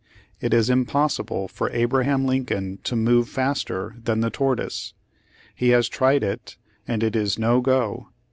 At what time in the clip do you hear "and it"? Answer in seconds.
6.87-7.15